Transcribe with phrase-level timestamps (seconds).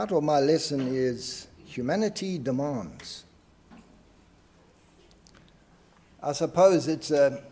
[0.00, 3.24] title of my lesson is Humanity Demands.
[6.22, 7.42] I suppose it's a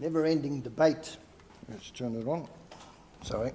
[0.00, 1.16] never ending debate.
[1.68, 2.48] Let's turn it on.
[3.22, 3.52] Sorry.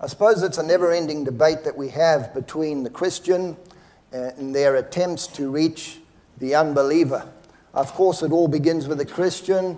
[0.00, 3.56] I suppose it's a never ending debate that we have between the Christian
[4.12, 5.98] and their attempts to reach
[6.38, 7.28] the unbeliever.
[7.74, 9.76] Of course, it all begins with a Christian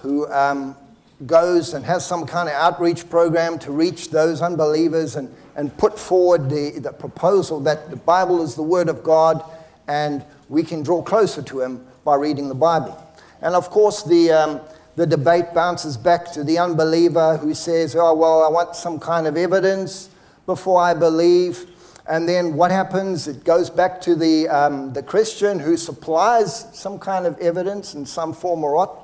[0.00, 0.76] who um,
[1.24, 5.98] goes and has some kind of outreach program to reach those unbelievers and, and put
[5.98, 9.42] forward the, the proposal that the Bible is the Word of God
[9.88, 13.00] and we can draw closer to Him by reading the Bible.
[13.40, 14.60] And of course, the, um,
[14.96, 19.26] the debate bounces back to the unbeliever who says, Oh, well, I want some kind
[19.26, 20.10] of evidence
[20.46, 21.70] before I believe.
[22.06, 23.28] And then what happens?
[23.28, 28.04] It goes back to the, um, the Christian who supplies some kind of evidence in
[28.04, 29.00] some form or other.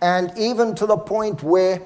[0.00, 1.82] And even to the point where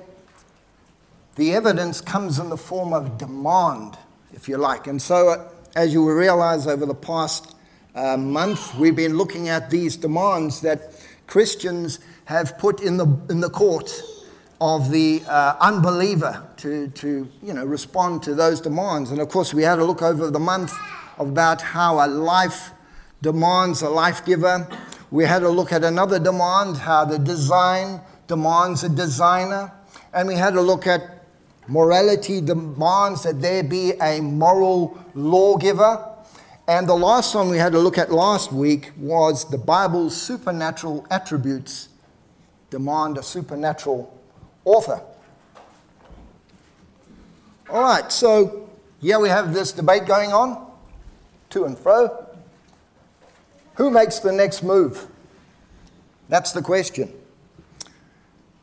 [1.37, 3.97] the evidence comes in the form of demand,
[4.35, 4.87] if you like.
[4.87, 7.55] And so, uh, as you will realize over the past
[7.95, 10.95] uh, month, we've been looking at these demands that
[11.27, 14.03] Christians have put in the, in the court
[14.61, 19.11] of the uh, unbeliever to, to you know, respond to those demands.
[19.11, 20.73] And of course, we had a look over the month
[21.19, 22.71] about how a life
[23.23, 24.69] demands a life giver.
[25.11, 29.73] We had a look at another demand, how the design demands a designer.
[30.13, 31.22] And we had a look at
[31.69, 36.09] morality demands that there be a moral lawgiver.
[36.69, 41.07] And the last one we had a look at last week was the Bible's supernatural
[41.11, 41.89] attributes
[42.71, 44.19] demand a supernatural
[44.65, 45.03] author.
[47.69, 48.69] All right, so
[49.01, 50.71] here we have this debate going on,
[51.51, 52.27] to and fro.
[53.75, 55.07] Who makes the next move?
[56.29, 57.13] That's the question.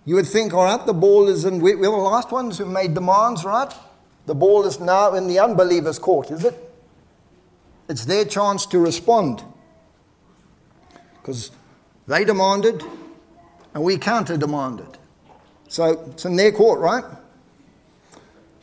[0.09, 2.95] You would think, all right, the ball is in, we're the last ones who made
[2.95, 3.71] demands, right?
[4.25, 6.56] The ball is now in the unbeliever's court, is it?
[7.88, 9.44] It's their chance to respond.
[11.13, 11.51] Because
[12.07, 12.81] they demanded
[13.75, 14.97] and we counter demanded.
[15.67, 17.03] So it's in their court, right?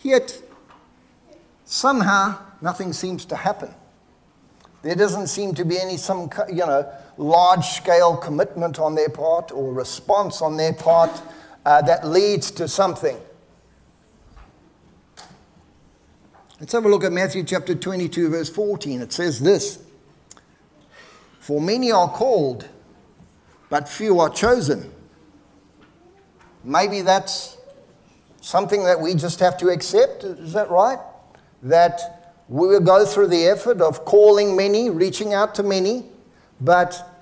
[0.02, 0.42] Yet,
[1.64, 3.72] somehow, nothing seems to happen.
[4.82, 9.52] There doesn't seem to be any some you know large scale commitment on their part
[9.52, 11.22] or response on their part
[11.66, 13.18] uh, that leads to something.
[16.60, 19.02] Let's have a look at Matthew chapter 22, verse 14.
[19.02, 19.84] It says this
[21.40, 22.68] For many are called,
[23.68, 24.92] but few are chosen.
[26.62, 27.56] Maybe that's
[28.40, 30.22] something that we just have to accept.
[30.22, 31.00] Is that right?
[31.64, 36.04] That we will go through the effort of calling many, reaching out to many,
[36.60, 37.15] but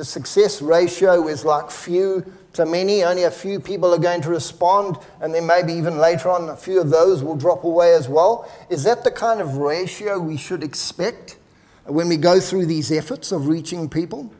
[0.00, 2.24] the success ratio is like few
[2.54, 3.04] to many.
[3.04, 6.56] Only a few people are going to respond, and then maybe even later on, a
[6.56, 8.50] few of those will drop away as well.
[8.70, 11.36] Is that the kind of ratio we should expect
[11.84, 14.32] when we go through these efforts of reaching people?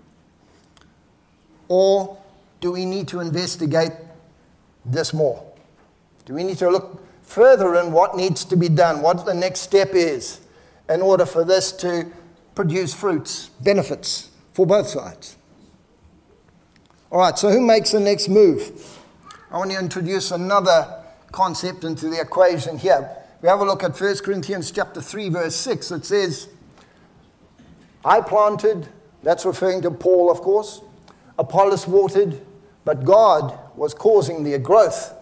[1.69, 2.17] Or
[2.63, 3.93] do we need to investigate
[4.87, 5.45] this more?
[6.25, 9.61] Do we need to look further in what needs to be done, what the next
[9.61, 10.41] step is,
[10.89, 12.07] in order for this to
[12.55, 15.37] produce fruits, benefits for both sides?
[17.13, 18.71] All right, so who makes the next move?
[19.51, 23.11] I want to introduce another concept into the equation here.
[23.43, 25.91] We have a look at 1 Corinthians chapter 3 verse 6.
[25.91, 26.49] It says,
[28.05, 28.87] I planted,
[29.25, 30.83] that's referring to Paul, of course.
[31.37, 32.41] Apollos watered,
[32.85, 35.13] but God was causing the growth.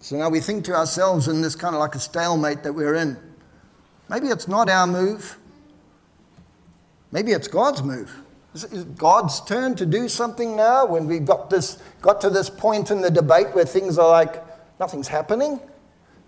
[0.00, 2.96] So now we think to ourselves in this kind of like a stalemate that we're
[2.96, 3.16] in.
[4.10, 5.38] Maybe it's not our move.
[7.10, 8.14] Maybe it's God's move.
[8.54, 12.90] Is God's turn to do something now when we've got, this, got to this point
[12.90, 14.42] in the debate where things are like
[14.80, 15.60] nothing's happening?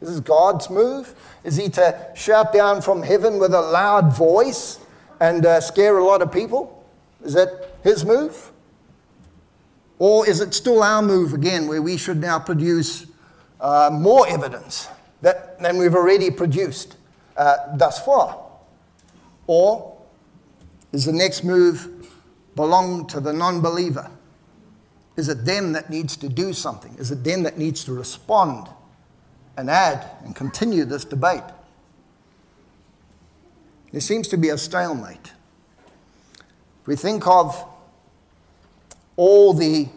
[0.01, 1.15] Is this is God's move.
[1.43, 4.79] Is he to shout down from heaven with a loud voice
[5.21, 6.85] and uh, scare a lot of people?
[7.25, 8.53] Is that his move?
[9.99, 13.07] Or is it still our move again, where we should now produce
[13.61, 14.89] uh, more evidence
[15.23, 16.97] that, than we've already produced
[17.37, 18.41] uh, thus far?
[19.47, 19.97] Or
[20.93, 21.92] is the next move
[22.55, 24.11] belong to the non believer?
[25.17, 26.95] Is it them that needs to do something?
[26.99, 28.69] Is it them that needs to respond
[29.57, 31.43] and add and continue this debate?
[33.93, 35.33] There seems to be a stalemate.
[36.81, 37.65] If we think of
[39.17, 39.89] all the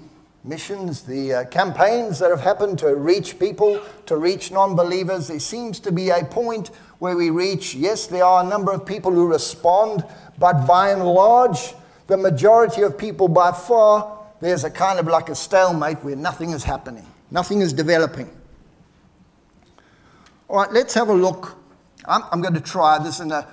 [0.43, 5.39] missions, the uh, campaigns that have happened to reach people, to reach non believers, there
[5.39, 6.67] seems to be a point
[6.99, 10.03] where we reach, yes, there are a number of people who respond,
[10.37, 11.73] but by and large,
[12.07, 16.51] the majority of people by far, there's a kind of like a stalemate where nothing
[16.51, 18.29] is happening, nothing is developing.
[20.47, 21.57] All right, let's have a look
[22.07, 23.47] I'm, I'm going to try this in a,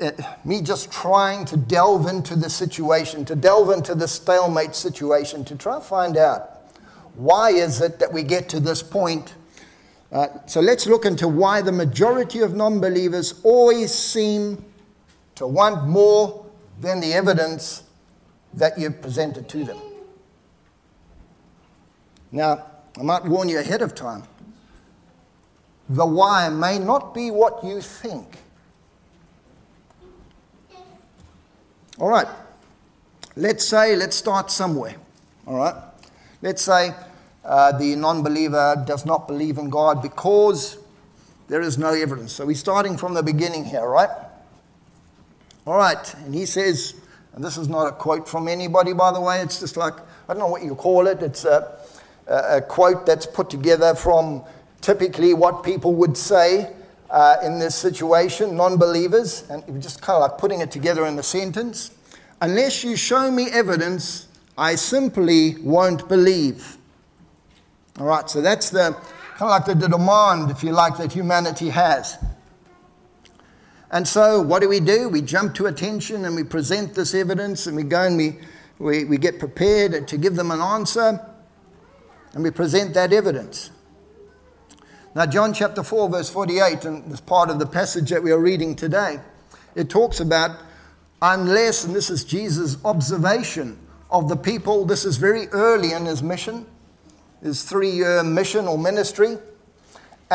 [0.00, 0.10] uh,
[0.44, 5.56] me just trying to delve into the situation, to delve into the stalemate situation, to
[5.56, 6.50] try and find out
[7.14, 9.34] why is it that we get to this point.
[10.10, 14.64] Uh, so let's look into why the majority of non believers always seem
[15.34, 16.46] to want more
[16.80, 17.82] than the evidence
[18.56, 19.78] that you've presented to them.
[22.30, 22.66] Now,
[22.98, 24.24] I might warn you ahead of time
[25.88, 28.38] the why may not be what you think.
[31.98, 32.26] All right,
[33.36, 34.96] let's say, let's start somewhere.
[35.46, 35.74] All right,
[36.42, 36.92] let's say
[37.44, 40.78] uh, the non believer does not believe in God because
[41.48, 42.32] there is no evidence.
[42.32, 44.10] So we're starting from the beginning here, right?
[45.66, 46.94] All right, and he says,
[47.34, 49.94] and this is not a quote from anybody, by the way, it's just like,
[50.28, 51.76] I don't know what you call it, it's a,
[52.26, 54.44] a quote that's put together from
[54.80, 56.72] typically what people would say
[57.10, 61.18] uh, in this situation, non believers, and just kind of like putting it together in
[61.18, 61.90] a sentence.
[62.40, 66.76] Unless you show me evidence, I simply won't believe.
[67.98, 68.96] All right, so that's the
[69.36, 72.18] kind of like the, the demand, if you like, that humanity has.
[73.94, 75.08] And so, what do we do?
[75.08, 78.38] We jump to attention and we present this evidence and we go and we,
[78.80, 81.24] we, we get prepared to give them an answer
[82.32, 83.70] and we present that evidence.
[85.14, 88.40] Now, John chapter 4, verse 48, and this part of the passage that we are
[88.40, 89.20] reading today,
[89.76, 90.58] it talks about
[91.22, 93.78] unless, and this is Jesus' observation
[94.10, 96.66] of the people, this is very early in his mission,
[97.44, 99.38] his three year mission or ministry.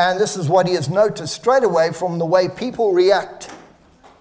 [0.00, 3.50] And this is what he has noticed straight away from the way people react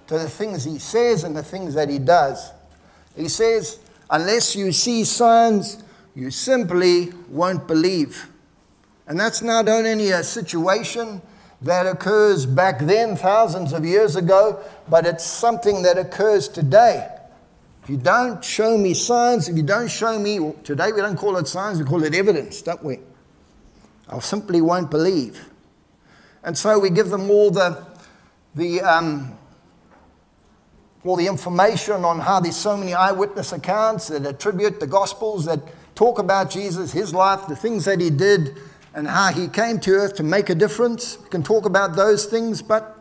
[0.07, 2.51] to the things he says and the things that he does.
[3.15, 3.79] He says,
[4.09, 5.81] Unless you see signs,
[6.15, 8.27] you simply won't believe.
[9.07, 11.21] And that's not only a situation
[11.61, 17.07] that occurs back then, thousands of years ago, but it's something that occurs today.
[17.83, 21.37] If you don't show me signs, if you don't show me, today we don't call
[21.37, 22.99] it signs, we call it evidence, don't we?
[24.09, 25.48] I simply won't believe.
[26.43, 27.85] And so we give them all the,
[28.55, 29.37] the, um,
[31.03, 35.59] all the information on how there's so many eyewitness accounts that attribute the Gospels that
[35.95, 38.57] talk about Jesus, his life, the things that he did,
[38.93, 41.17] and how he came to earth to make a difference.
[41.21, 42.97] We can talk about those things, but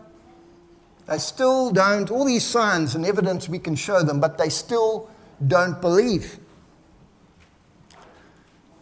[1.06, 5.08] they still don't, all these signs and evidence we can show them, but they still
[5.46, 6.38] don't believe.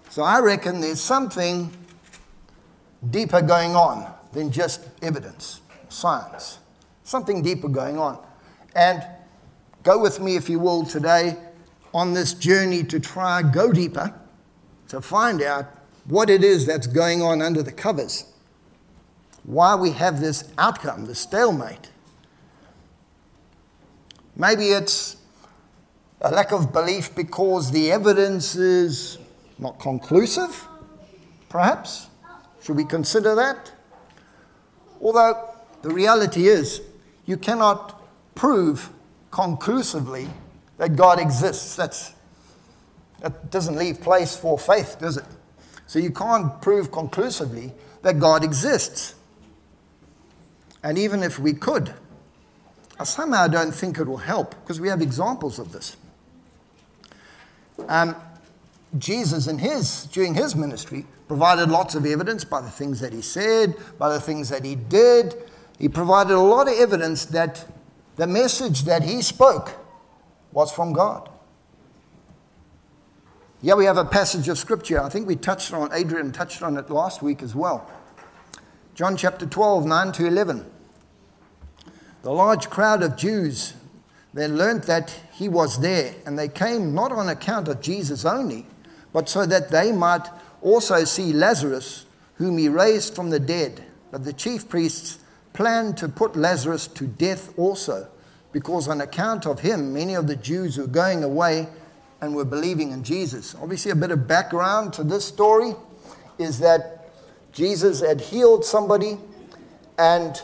[0.08, 1.70] So I reckon there's something
[3.10, 6.58] deeper going on than just evidence, science.
[7.04, 8.22] Something deeper going on.
[8.74, 9.02] And
[9.82, 11.38] go with me, if you will, today
[11.94, 14.12] on this journey to try go deeper
[14.88, 15.64] to find out
[16.04, 18.26] what it is that's going on under the covers,
[19.44, 21.90] why we have this outcome, the stalemate.
[24.36, 25.16] Maybe it's
[26.20, 29.16] a lack of belief because the evidence is
[29.58, 30.68] not conclusive,
[31.48, 32.08] perhaps.
[32.62, 33.72] Should we consider that?
[35.00, 35.50] Although
[35.82, 36.80] the reality is,
[37.24, 38.02] you cannot
[38.34, 38.90] prove
[39.30, 40.28] conclusively
[40.78, 41.76] that God exists.
[41.76, 42.14] That's,
[43.20, 45.24] that doesn't leave place for faith, does it?
[45.86, 49.14] So you can't prove conclusively that God exists.
[50.82, 51.92] And even if we could,
[52.98, 55.96] I somehow don't think it will help because we have examples of this.
[57.88, 58.16] Um,
[58.98, 63.22] Jesus, in his, during his ministry, provided lots of evidence by the things that he
[63.22, 65.34] said, by the things that he did.
[65.78, 67.66] He provided a lot of evidence that
[68.16, 69.72] the message that he spoke
[70.52, 71.28] was from God.
[73.62, 75.02] Yeah, we have a passage of scripture.
[75.02, 77.90] I think we touched on, Adrian touched on it last week as well.
[78.94, 80.64] John chapter 12, 9 to 11.
[82.22, 83.74] The large crowd of Jews
[84.32, 88.66] then learnt that he was there, and they came not on account of Jesus only,
[89.16, 90.28] but so that they might
[90.60, 92.04] also see Lazarus,
[92.34, 93.82] whom he raised from the dead.
[94.10, 95.20] But the chief priests
[95.54, 98.08] planned to put Lazarus to death also,
[98.52, 101.66] because on account of him, many of the Jews were going away
[102.20, 103.54] and were believing in Jesus.
[103.54, 105.72] Obviously, a bit of background to this story
[106.38, 107.08] is that
[107.52, 109.16] Jesus had healed somebody
[109.96, 110.42] and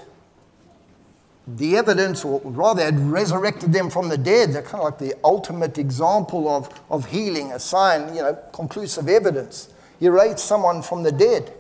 [1.47, 4.53] the evidence, or rather, had resurrected them from the dead.
[4.53, 9.09] They're kind of like the ultimate example of, of healing, a sign, you know, conclusive
[9.09, 9.69] evidence.
[9.99, 11.53] He raised someone from the dead.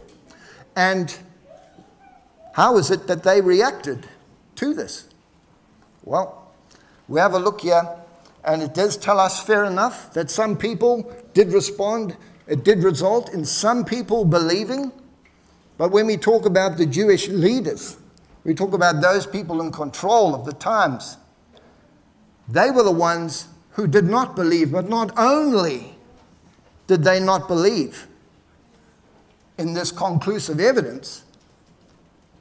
[0.77, 1.17] And
[2.55, 4.07] how is it that they reacted
[4.57, 5.09] to this?
[6.05, 6.53] Well,
[7.09, 7.89] we have a look here
[8.45, 12.17] and it does tell us, fair enough, that some people did respond.
[12.47, 14.91] It did result in some people believing.
[15.79, 17.97] But when we talk about the Jewish leaders,
[18.45, 21.17] We talk about those people in control of the times.
[22.49, 25.95] They were the ones who did not believe, but not only
[26.87, 28.09] did they not believe
[29.59, 31.25] in this conclusive evidence,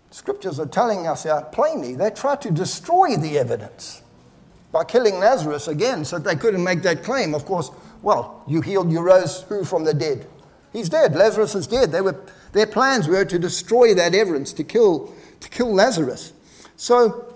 [0.09, 4.01] scriptures are telling us here plainly they tried to destroy the evidence
[4.71, 7.33] by killing Lazarus again so they couldn't make that claim.
[7.35, 10.27] Of course, well, you healed, you rose who from the dead?
[10.73, 11.15] He's dead.
[11.15, 11.91] Lazarus is dead.
[11.91, 12.19] Were,
[12.53, 16.33] their plans were to destroy that evidence, to kill, to kill Lazarus.
[16.77, 17.35] So,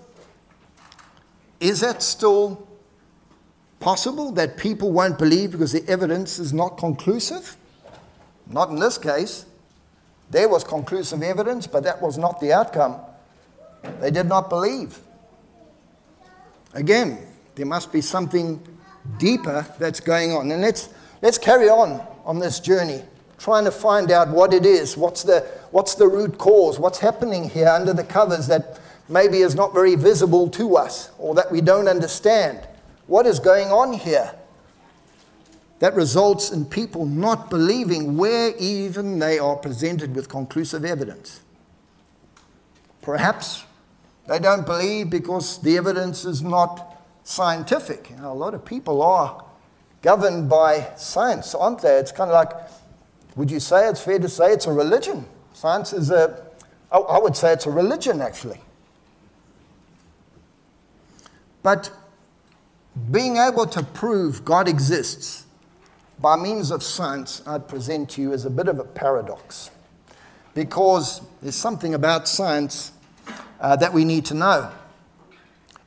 [1.60, 2.66] is that still
[3.80, 7.56] possible that people won't believe because the evidence is not conclusive?
[8.48, 9.46] Not in this case.
[10.30, 12.96] There was conclusive evidence, but that was not the outcome.
[14.00, 14.98] They did not believe.
[16.74, 17.18] Again,
[17.54, 18.60] there must be something
[19.18, 20.50] deeper that's going on.
[20.50, 20.88] And let's,
[21.22, 23.02] let's carry on on this journey,
[23.38, 24.96] trying to find out what it is.
[24.96, 26.78] What's the, what's the root cause?
[26.78, 28.80] What's happening here under the covers that
[29.10, 32.66] maybe is not very visible to us or that we don't understand?
[33.08, 34.34] What is going on here?
[35.80, 41.42] That results in people not believing where even they are presented with conclusive evidence.
[43.02, 43.64] Perhaps
[44.28, 48.08] they don't believe because the evidence is not scientific.
[48.08, 49.44] You know, a lot of people are
[50.00, 51.98] governed by science, aren't they?
[51.98, 52.52] It's kind of like,
[53.36, 55.26] would you say it's fair to say it's a religion?
[55.56, 56.44] Science is a,
[56.92, 58.60] I would say it's a religion actually.
[61.62, 61.90] But
[63.10, 65.46] being able to prove God exists
[66.20, 69.70] by means of science, I'd present to you as a bit of a paradox.
[70.52, 72.92] Because there's something about science
[73.58, 74.70] uh, that we need to know.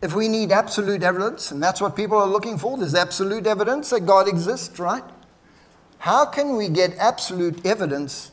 [0.02, 3.92] If we need absolute evidence, and that's what people are looking for, there's absolute evidence
[3.92, 5.04] that God exists, right?
[6.00, 8.32] How can we get absolute evidence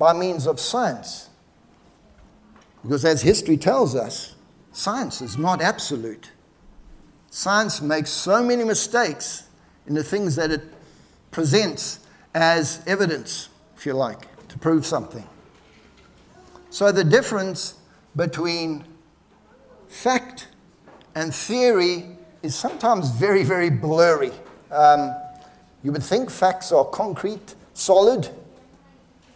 [0.00, 1.28] by means of science?
[2.82, 4.34] Because as history tells us,
[4.72, 6.30] science is not absolute.
[7.30, 9.46] Science makes so many mistakes
[9.86, 10.62] in the things that it
[11.30, 12.00] presents
[12.34, 15.28] as evidence, if you like, to prove something.
[16.70, 17.74] So the difference
[18.16, 18.84] between
[19.88, 20.48] fact
[21.14, 24.32] and theory is sometimes very, very blurry.
[24.70, 25.14] Um,
[25.82, 28.30] you would think facts are concrete, solid,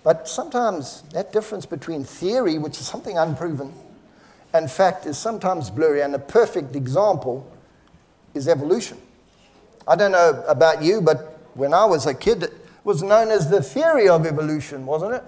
[0.05, 3.73] but sometimes that difference between theory, which is something unproven,
[4.53, 6.03] and fact is sometimes blurry.
[6.03, 7.51] And a perfect example
[8.35, 8.99] is evolution.
[9.89, 12.53] I don't know about you, but when I was a kid, it
[12.85, 15.25] was known as the theory of evolution, wasn't it?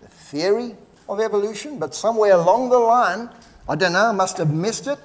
[0.00, 3.28] The theory of evolution, but somewhere along the line,
[3.68, 4.98] I don't know, I must have missed it,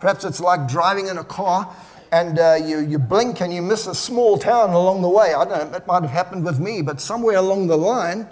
[0.00, 1.74] Perhaps it's like driving in a car
[2.12, 5.34] and uh, you, you blink and you miss a small town along the way.
[5.34, 8.28] I don't know, it might have happened with me, but somewhere along the line,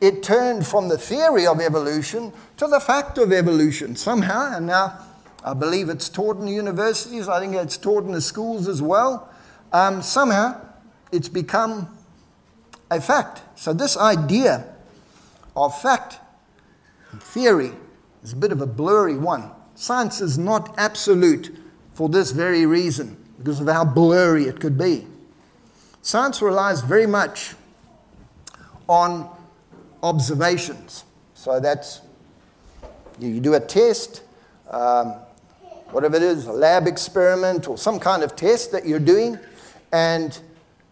[0.00, 4.56] it turned from the theory of evolution to the fact of evolution somehow.
[4.56, 4.98] And now
[5.44, 8.82] I believe it's taught in the universities, I think it's taught in the schools as
[8.82, 9.30] well.
[9.72, 10.60] Um, somehow
[11.12, 11.88] it's become
[12.90, 13.42] a fact.
[13.54, 14.66] So, this idea
[15.56, 16.18] of fact
[17.12, 17.72] and theory
[18.22, 19.50] is a bit of a blurry one.
[19.74, 21.56] Science is not absolute
[21.94, 25.06] for this very reason, because of how blurry it could be.
[26.02, 27.54] Science relies very much
[28.88, 29.28] on
[30.02, 31.04] observations.
[31.34, 32.00] So that's,
[33.18, 34.22] you do a test,
[34.70, 35.14] um,
[35.90, 39.38] whatever it is, a lab experiment or some kind of test that you're doing,
[39.92, 40.38] and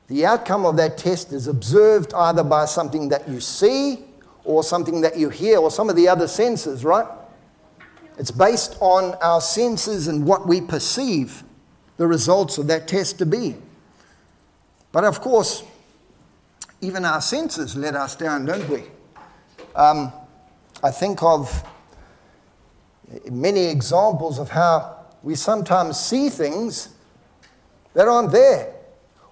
[0.09, 4.05] the outcome of that test is observed either by something that you see
[4.45, 7.07] or something that you hear or some of the other senses, right?
[8.21, 11.43] It's based on our senses and what we perceive
[11.97, 13.57] the results of that test to be.
[14.93, 15.63] But of course,
[16.83, 18.83] even our senses let us down, don't we?
[19.75, 20.13] Um,
[20.83, 21.65] I think of
[23.31, 26.91] many examples of how we sometimes see things
[27.95, 28.75] that aren't there,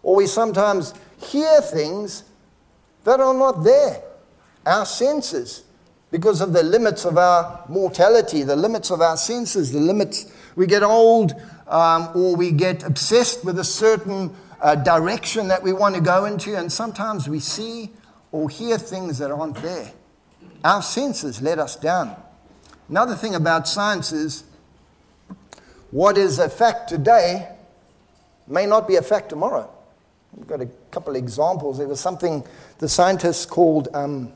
[0.03, 2.25] or we sometimes hear things
[3.05, 4.01] that are not there.
[4.65, 5.65] Our senses
[6.11, 10.33] because of the limits of our mortality, the limits of our senses, the limits.
[10.57, 11.35] We get old
[11.67, 16.25] um, or we get obsessed with a certain uh, direction that we want to go
[16.25, 17.91] into, and sometimes we see
[18.33, 19.93] or hear things that aren't there.
[20.65, 22.17] Our senses let us down.
[22.89, 24.45] Another thing about science is
[25.91, 27.49] what is a fact today
[28.47, 29.71] may not be a fact tomorrow.
[30.35, 31.79] We've got a couple of examples.
[31.79, 32.45] There was something
[32.79, 34.33] the scientists called, um,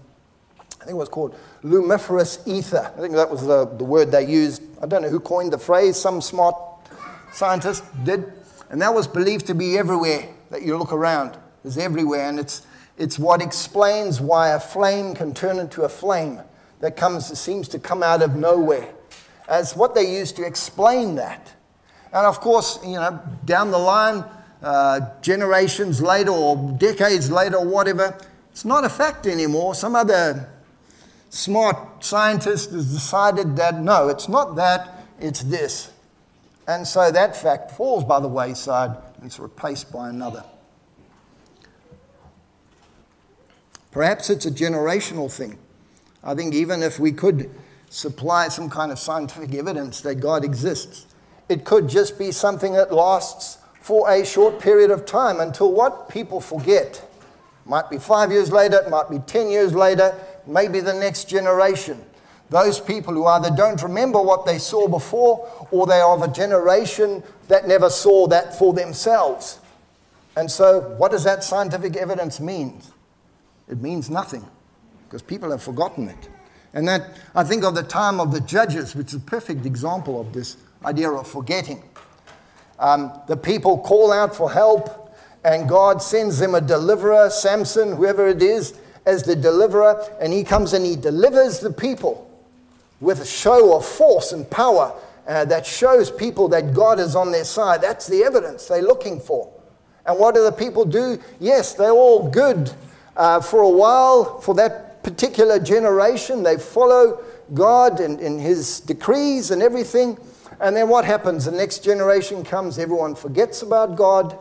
[0.83, 2.93] I think it was called luminiferous ether.
[2.97, 4.63] I think that was the, the word they used.
[4.83, 6.57] I don't know who coined the phrase, some smart
[7.33, 8.33] scientist did.
[8.69, 11.39] And that was believed to be everywhere that you look around.
[11.65, 12.29] It's everywhere.
[12.29, 12.67] And it's,
[12.99, 16.41] it's what explains why a flame can turn into a flame
[16.81, 18.93] that comes, seems to come out of nowhere.
[19.49, 21.53] as what they used to explain that.
[22.13, 24.25] And of course, you know, down the line,
[24.63, 28.19] uh, generations later or decades later or whatever,
[28.51, 29.75] it's not a fact anymore.
[29.75, 30.49] Some other
[31.33, 35.91] smart scientist has decided that no, it's not that, it's this.
[36.69, 40.45] And so that fact falls by the wayside and it's replaced by another.
[43.91, 45.59] Perhaps it's a generational thing.
[46.23, 47.51] I think even if we could
[47.89, 51.07] supply some kind of scientific evidence that God exists,
[51.49, 56.11] it could just be something that lasts for a short period of time until what
[56.11, 57.03] people forget.
[57.65, 60.15] Might be five years later, it might be 10 years later,
[60.47, 62.03] maybe the next generation.
[62.51, 66.29] Those people who either don't remember what they saw before or they are of a
[66.29, 69.59] generation that never saw that for themselves.
[70.37, 72.81] And so, what does that scientific evidence mean?
[73.69, 74.45] It means nothing
[75.05, 76.29] because people have forgotten it.
[76.75, 80.21] And that, I think of the time of the judges, which is a perfect example
[80.21, 81.83] of this idea of forgetting.
[82.79, 88.27] Um, the people call out for help, and God sends them a deliverer, Samson, whoever
[88.27, 88.75] it is,
[89.07, 92.29] as the deliverer, and he comes and he delivers the people
[93.01, 94.95] with a show of force and power
[95.27, 97.83] uh, that shows people that God is on their side.
[97.83, 99.53] That's the evidence they're looking for.
[100.07, 101.19] And what do the people do?
[101.41, 102.73] Yes, they're all good
[103.17, 106.43] uh, for a while, for that particular generation.
[106.43, 107.23] They follow
[107.55, 110.19] God and, and His decrees and everything.
[110.61, 111.45] And then what happens?
[111.45, 114.37] The next generation comes, everyone forgets about God,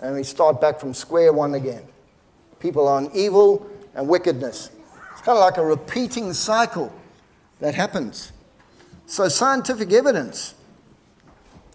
[0.00, 1.82] and we start back from square one again.
[2.62, 4.70] People on evil and wickedness.
[5.10, 6.92] It's kind of like a repeating cycle
[7.58, 8.30] that happens.
[9.06, 10.54] So, scientific evidence,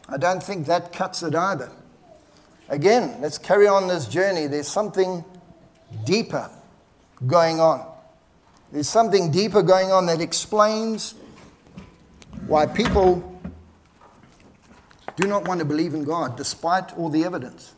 [0.07, 1.69] I don't think that cuts it either.
[2.69, 4.47] Again, let's carry on this journey.
[4.47, 5.25] There's something
[6.05, 6.49] deeper
[7.25, 7.85] going on.
[8.71, 11.15] There's something deeper going on that explains
[12.47, 13.41] why people
[15.17, 17.73] do not want to believe in God despite all the evidence.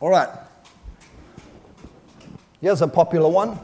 [0.00, 0.28] All right.
[2.60, 3.58] Here's a popular one.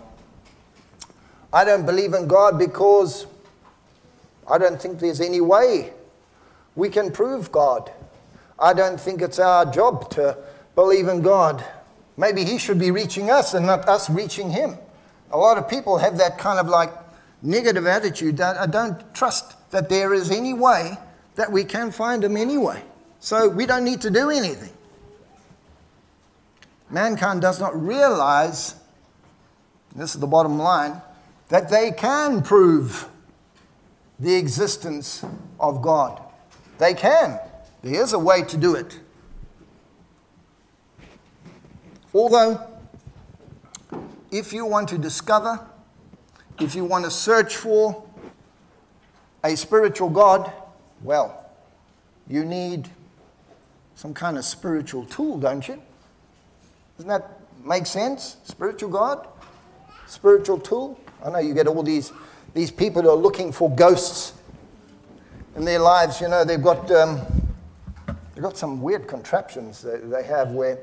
[1.53, 3.27] I don't believe in God because
[4.51, 5.93] I don't think there's any way
[6.75, 7.93] we can prove God.
[8.59, 10.39] I don't think it's our job to
[10.75, 11.65] believe in God.
[12.17, 14.77] Maybe He should be reaching us and not us reaching Him.
[15.33, 16.93] A lot of people have that kind of like
[17.43, 20.97] negative attitude that I don't trust that there is any way
[21.35, 22.83] that we can find Him anyway.
[23.21, 24.73] So we don't need to do anything.
[26.93, 28.75] Mankind does not realize,
[29.97, 31.01] this is the bottom line,
[31.49, 33.09] that they can prove
[34.21, 35.25] the existence
[35.59, 36.23] of God.
[36.77, 37.41] They can.
[37.83, 39.01] There is a way to do it.
[42.13, 42.61] Although,
[44.31, 45.67] if you want to discover,
[46.61, 48.07] if you want to search for
[49.43, 50.53] a spiritual God,
[51.03, 51.51] well,
[52.29, 52.91] you need
[53.95, 55.83] some kind of spiritual tool, don't you?
[57.03, 58.37] Doesn't that make sense?
[58.45, 59.27] Spiritual God?
[60.07, 61.01] Spiritual tool?
[61.25, 62.13] I know you get all these,
[62.55, 64.35] these people who are looking for ghosts
[65.57, 66.21] in their lives.
[66.21, 66.91] You know, they've got.
[66.91, 67.21] Um,
[68.35, 70.79] They've got some weird contraptions that they have where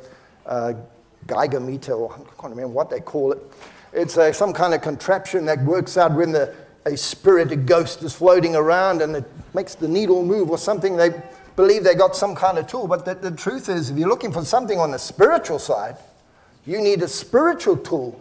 [0.45, 0.73] uh,
[1.25, 3.39] Geiger meter, or I can't remember what they call it.
[3.91, 6.53] It's a, some kind of contraption that works out when the,
[6.85, 10.95] a spirit, a ghost is floating around and it makes the needle move or something.
[10.95, 11.09] They
[11.55, 12.87] believe they got some kind of tool.
[12.87, 15.97] But the, the truth is, if you're looking for something on the spiritual side,
[16.69, 18.19] you need a spiritual tool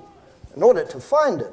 [0.57, 1.53] in order to find it.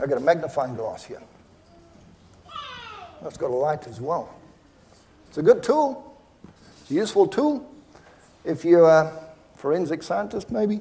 [0.00, 1.20] I've got a magnifying glass here.
[3.20, 4.32] That's got a light as well.
[5.28, 6.16] It's a good tool.
[6.82, 7.68] It's a useful tool
[8.44, 9.12] if you're a
[9.56, 10.80] forensic scientist, maybe,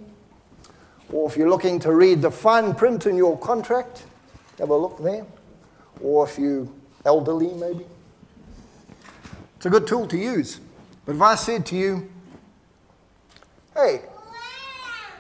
[1.12, 4.04] or if you're looking to read the fine print in your contract,
[4.60, 5.26] have a look there,
[6.02, 6.68] or if you're
[7.04, 7.86] elderly, maybe.
[9.68, 10.62] A good tool to use.
[11.06, 12.10] But if I said to you,
[13.76, 14.04] hey,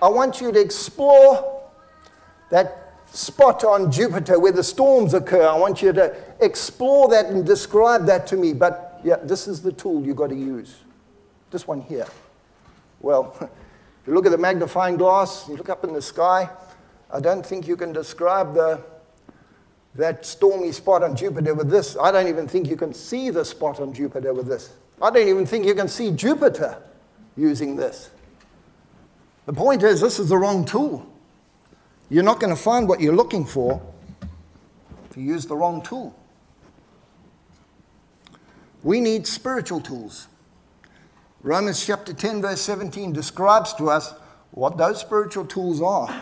[0.01, 1.63] I want you to explore
[2.49, 5.45] that spot on Jupiter where the storms occur.
[5.45, 8.53] I want you to explore that and describe that to me.
[8.53, 10.77] But yeah, this is the tool you've got to use.
[11.51, 12.07] This one here.
[13.01, 16.49] Well, if you look at the magnifying glass, you look up in the sky,
[17.11, 18.81] I don't think you can describe the,
[19.97, 21.97] that stormy spot on Jupiter with this.
[21.97, 24.73] I don't even think you can see the spot on Jupiter with this.
[25.01, 26.77] I don't even think you can see Jupiter
[27.35, 28.11] using this.
[29.47, 31.05] The point is, this is the wrong tool.
[32.09, 33.81] You're not going to find what you're looking for
[35.09, 36.15] if you use the wrong tool.
[38.83, 40.27] We need spiritual tools.
[41.41, 44.13] Romans chapter 10, verse 17 describes to us
[44.51, 46.21] what those spiritual tools are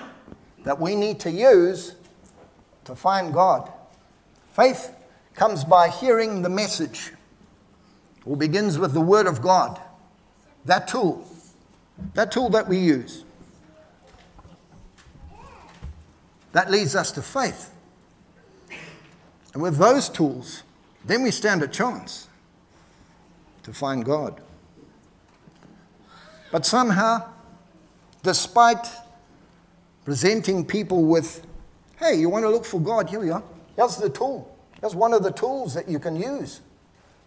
[0.64, 1.96] that we need to use
[2.86, 3.71] to find God.
[4.50, 4.95] Faith
[5.36, 7.12] comes by hearing the message,
[8.26, 9.80] or begins with the Word of God.
[10.63, 11.28] That tool,
[12.13, 13.24] that tool that we use.
[16.54, 17.71] That leads us to faith.
[19.54, 20.63] And with those tools,
[21.06, 22.28] then we stand a chance
[23.63, 24.41] to find God.
[26.52, 27.30] But somehow,
[28.24, 28.88] despite
[30.06, 31.45] presenting people with,
[32.00, 33.10] hey, you want to look for God?
[33.10, 33.44] Here we are.
[33.76, 34.56] Here's the tool.
[34.80, 36.62] Here's one of the tools that you can use.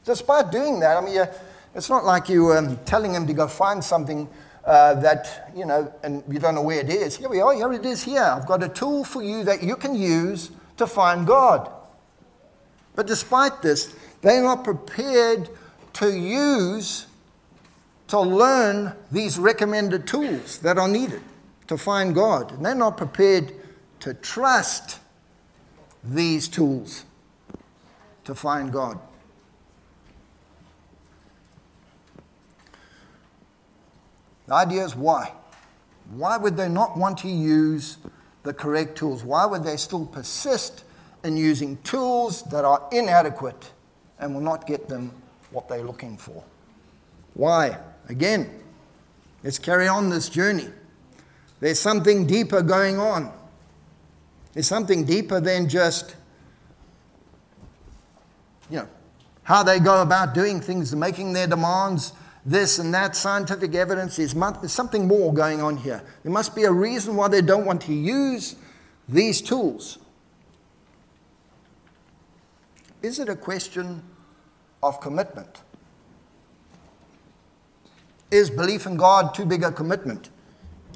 [0.04, 1.26] Despite doing that, I mean,
[1.74, 4.28] it's not like you um, telling him to go find something
[4.64, 7.16] uh, that, you know, and you don't know where it is.
[7.16, 7.54] Here we are.
[7.54, 8.22] Here it is here.
[8.22, 11.70] I've got a tool for you that you can use to find God.
[12.94, 15.48] But despite this, they're not prepared
[15.94, 17.06] to use,
[18.08, 21.22] to learn these recommended tools that are needed
[21.68, 22.52] to find God.
[22.52, 23.52] And they're not prepared
[24.00, 24.98] to trust
[26.04, 27.04] these tools
[28.24, 28.98] to find God.
[34.46, 35.32] The idea is why?
[36.10, 37.98] Why would they not want to use
[38.42, 39.22] the correct tools?
[39.22, 40.84] Why would they still persist
[41.22, 43.72] in using tools that are inadequate
[44.18, 45.12] and will not get them
[45.50, 46.42] what they're looking for?
[47.34, 47.78] Why?
[48.08, 48.48] Again,
[49.44, 50.68] let's carry on this journey.
[51.60, 53.32] There's something deeper going on.
[54.52, 56.16] There's something deeper than just,
[58.70, 58.88] you know,
[59.42, 62.12] how they go about doing things, making their demands,
[62.44, 64.16] this and that, scientific evidence.
[64.16, 64.34] There's
[64.72, 66.02] something more going on here.
[66.22, 68.56] There must be a reason why they don't want to use
[69.08, 69.98] these tools.
[73.02, 74.02] Is it a question
[74.82, 75.62] of commitment?
[78.30, 80.30] Is belief in God too big a commitment?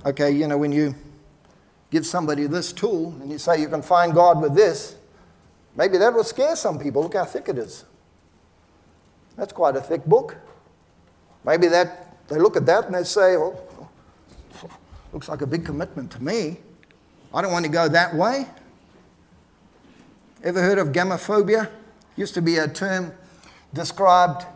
[0.04, 0.94] Okay, you know, when you
[1.92, 4.96] give somebody this tool and you say you can find God with this,
[5.76, 7.02] maybe that will scare some people.
[7.02, 7.84] Look how thick it is.
[9.36, 10.36] That's quite a thick book.
[11.44, 13.90] Maybe that they look at that and they say, well,
[15.12, 16.56] looks like a big commitment to me.
[17.34, 18.46] I don't want to go that way.
[20.42, 21.68] Ever heard of gamophobia?
[22.16, 23.12] Used to be a term
[23.74, 24.46] described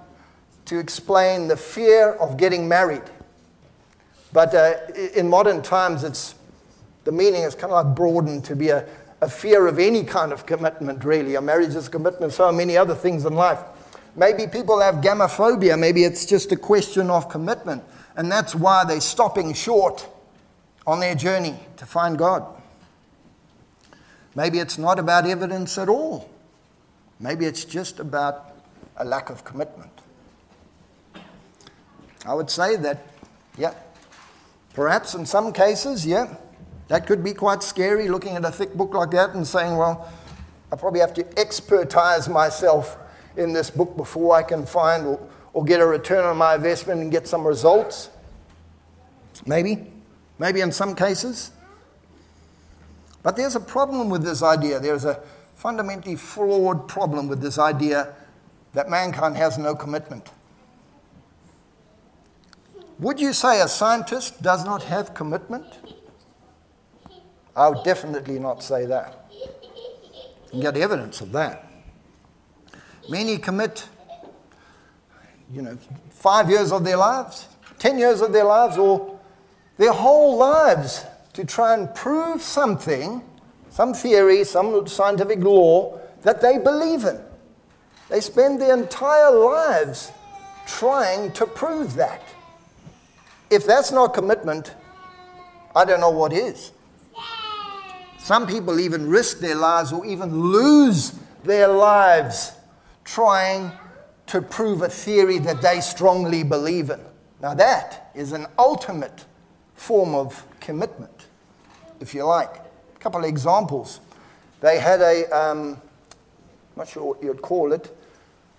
[0.64, 3.02] to explain the fear of getting married.
[4.32, 4.74] But uh,
[5.14, 6.34] in modern times, it's,
[7.06, 8.84] the meaning is kind of like broadened to be a,
[9.20, 11.36] a fear of any kind of commitment, really.
[11.36, 13.60] A marriage is a commitment, so many other things in life.
[14.16, 15.78] Maybe people have gamophobia.
[15.78, 17.84] Maybe it's just a question of commitment.
[18.16, 20.08] And that's why they're stopping short
[20.84, 22.44] on their journey to find God.
[24.34, 26.28] Maybe it's not about evidence at all.
[27.20, 28.50] Maybe it's just about
[28.96, 29.92] a lack of commitment.
[32.26, 33.06] I would say that,
[33.56, 33.74] yeah,
[34.74, 36.34] perhaps in some cases, yeah,
[36.88, 40.12] that could be quite scary looking at a thick book like that and saying, well,
[40.70, 42.96] I probably have to expertise myself
[43.36, 47.00] in this book before I can find or, or get a return on my investment
[47.00, 48.10] and get some results.
[49.44, 49.92] Maybe.
[50.38, 51.50] Maybe in some cases.
[53.22, 54.78] But there's a problem with this idea.
[54.78, 55.20] There's a
[55.54, 58.14] fundamentally flawed problem with this idea
[58.74, 60.30] that mankind has no commitment.
[62.98, 65.64] Would you say a scientist does not have commitment?
[67.56, 69.30] I would definitely not say that.
[70.52, 71.66] You get evidence of that.
[73.08, 73.88] Many commit,
[75.50, 75.78] you know,
[76.10, 77.46] five years of their lives,
[77.78, 79.18] 10 years of their lives, or
[79.78, 83.22] their whole lives to try and prove something,
[83.70, 87.18] some theory, some scientific law that they believe in.
[88.10, 90.12] They spend their entire lives
[90.66, 92.22] trying to prove that.
[93.50, 94.74] If that's not commitment,
[95.74, 96.72] I don't know what is.
[98.26, 102.54] Some people even risk their lives or even lose their lives
[103.04, 103.70] trying
[104.26, 106.98] to prove a theory that they strongly believe in.
[107.40, 109.26] Now, that is an ultimate
[109.76, 111.26] form of commitment,
[112.00, 112.50] if you like.
[112.96, 114.00] A couple of examples.
[114.60, 115.80] They had a, um,
[116.74, 117.96] not sure what you'd call it,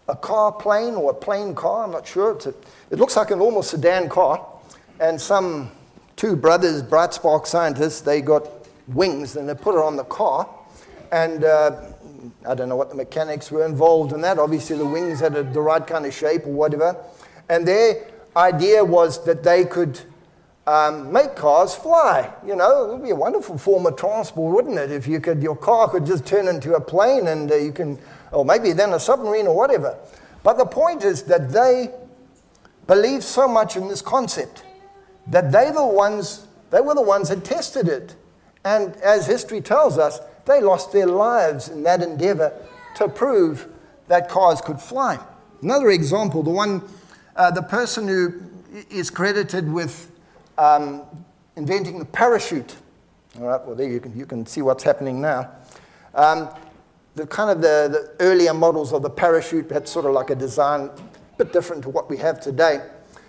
[0.08, 2.38] a car plane or a plane car, I'm not sure.
[2.38, 2.54] A,
[2.90, 4.48] it looks like an almost sedan car.
[5.02, 5.72] And some
[6.16, 8.57] two brothers, bright spark scientists, they got
[8.88, 10.50] wings and they put it on the car.
[11.12, 11.82] And uh,
[12.46, 14.40] I don't know what the mechanics were involved in that.
[14.40, 16.98] Obviously, the wings had a, the right kind of shape or whatever.
[17.50, 20.00] And their idea was that they could
[20.66, 22.32] um, make cars fly.
[22.46, 24.92] You know, it would be a wonderful form of transport, wouldn't it?
[24.92, 27.98] If you could, your car could just turn into a plane and uh, you can,
[28.32, 29.98] or maybe then a submarine or whatever.
[30.44, 31.90] But the point is that they
[32.86, 34.64] believed so much in this concept
[35.28, 38.16] that they, the ones, they were the ones that tested it.
[38.68, 42.52] And as history tells us, they lost their lives in that endeavor
[42.98, 43.70] to prove
[44.10, 45.18] that cars could fly.
[45.62, 46.82] Another example, the one,
[47.38, 48.42] uh, the person who
[48.90, 50.12] is credited with
[50.58, 51.04] um,
[51.56, 52.76] inventing the parachute.
[53.40, 55.50] All right, well, there you can, you can see what's happening now.
[56.14, 56.50] Um,
[57.16, 57.88] the kind of the,
[58.20, 61.84] the earlier models of the parachute had sort of like a design a bit different
[61.84, 62.86] to what we have today.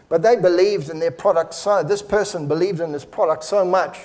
[0.09, 3.99] But they believed in their product so, this person believed in this product so much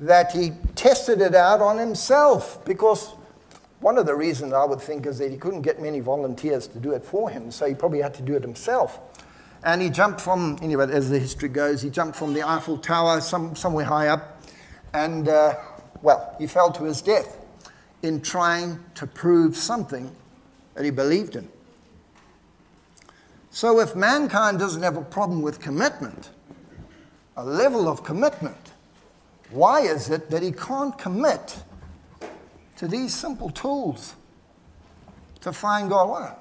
[0.00, 3.14] that he tested it out on himself because
[3.80, 6.78] one of the reasons I would think is that he couldn't get many volunteers to
[6.78, 9.00] do it for him, so he probably had to do it himself.
[9.62, 13.20] And he jumped from, anyway, as the history goes, he jumped from the Eiffel Tower
[13.20, 14.40] some, somewhere high up,
[14.92, 15.54] and, uh,
[16.02, 17.36] well, he fell to his death
[18.02, 20.14] in trying to prove something
[20.74, 21.48] that he believed in.
[23.50, 26.30] So, if mankind doesn't have a problem with commitment,
[27.36, 28.72] a level of commitment,
[29.50, 31.62] why is it that he can't commit
[32.76, 34.14] to these simple tools
[35.40, 36.08] to find God?
[36.08, 36.34] Why?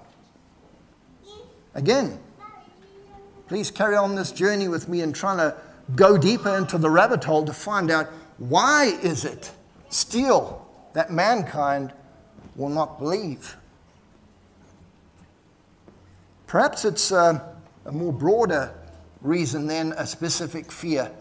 [1.73, 2.19] Again,
[3.47, 5.55] please carry on this journey with me and trying to
[5.95, 9.51] go deeper into the rabbit hole to find out why is it
[9.89, 11.93] still that mankind
[12.55, 13.55] will not believe.
[16.47, 18.73] Perhaps it's a, a more broader
[19.21, 21.11] reason than a specific fear,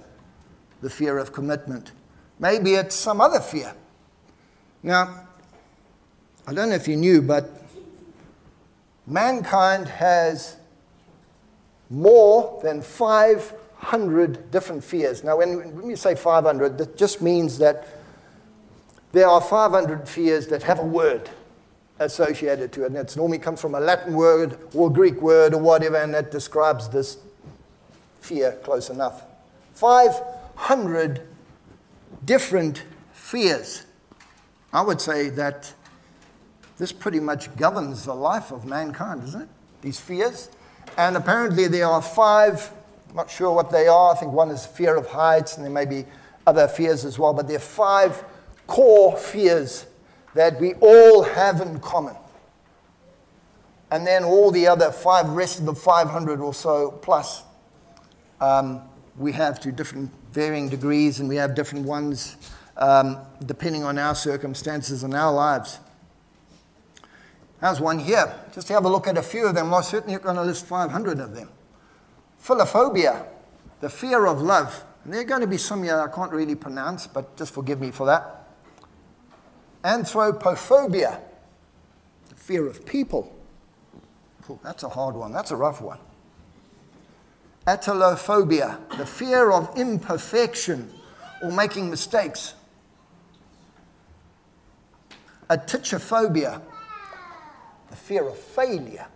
[0.82, 1.92] the fear of commitment.
[2.38, 3.74] Maybe it's some other fear.
[4.82, 5.26] Now,
[6.46, 7.62] I don't know if you knew, but
[9.06, 10.56] mankind has
[11.88, 15.24] more than 500 different fears.
[15.24, 17.88] Now, when, when you say 500, that just means that
[19.12, 21.30] there are 500 fears that have a word
[21.98, 22.86] associated to it.
[22.86, 26.30] And it normally comes from a Latin word or Greek word or whatever, and that
[26.30, 27.18] describes this
[28.20, 29.22] fear close enough.
[29.74, 30.45] 500
[32.24, 33.84] different fears.
[34.72, 35.72] I would say that
[36.78, 39.48] this pretty much governs the life of mankind, isn't it?
[39.80, 40.50] These fears.
[40.98, 42.70] And apparently there are five,
[43.10, 44.12] I'm not sure what they are.
[44.14, 46.04] I think one is fear of heights, and there may be
[46.46, 48.24] other fears as well, but there are five
[48.66, 49.86] core fears
[50.34, 52.16] that we all have in common.
[53.90, 57.44] And then all the other five, rest of the 500 or so plus,
[58.40, 58.82] um,
[59.16, 62.36] we have to different varying degrees, and we have different ones
[62.76, 65.80] um, depending on our circumstances and our lives.
[67.58, 68.38] How's one here.
[68.52, 69.72] Just have a look at a few of them.
[69.72, 71.48] I'm certainly going to list 500 of them.
[72.38, 73.24] Philophobia,
[73.80, 74.84] the fear of love.
[75.04, 77.80] And there are going to be some here I can't really pronounce, but just forgive
[77.80, 78.46] me for that.
[79.84, 81.18] Anthropophobia,
[82.28, 83.34] the fear of people.
[84.50, 85.32] Ooh, that's a hard one.
[85.32, 85.98] That's a rough one.
[87.66, 90.92] Atelophobia, the fear of imperfection
[91.42, 92.54] or making mistakes.
[95.50, 96.60] Atychiphobia,
[97.90, 99.06] the fear of failure.